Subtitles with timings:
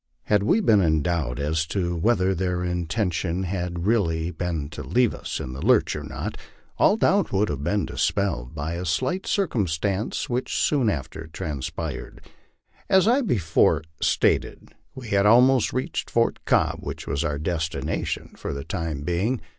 [0.23, 5.13] Had we been in doubt as to whether their intention had really been to leave
[5.13, 6.39] us in the lurch or not,
[6.79, 12.19] all doubt would have been dispelled by a slight circumstance which soon after transpired.
[12.89, 18.55] As I before stated, we had almost reached Fort Cobb, which was our destination for
[18.55, 19.39] the time being.